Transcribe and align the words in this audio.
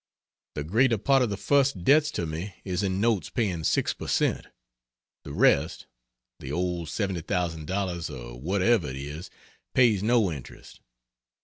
The 0.55 0.63
greater 0.63 0.97
part 0.97 1.21
of 1.21 1.29
the 1.29 1.37
first 1.37 1.83
debts 1.83 2.09
to 2.13 2.25
me 2.25 2.55
is 2.65 2.81
in 2.81 2.99
notes 2.99 3.29
paying 3.29 3.63
6 3.63 3.93
percent. 3.93 4.47
The 5.23 5.31
rest 5.31 5.85
(the 6.39 6.51
old 6.51 6.87
$70,000 6.87 8.09
or 8.09 8.39
whatever 8.41 8.87
it 8.89 8.95
is) 8.95 9.29
pays 9.75 10.01
no 10.01 10.31
interest. 10.31 10.79